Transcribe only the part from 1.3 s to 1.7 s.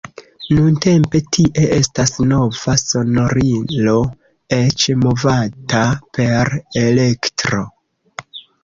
tie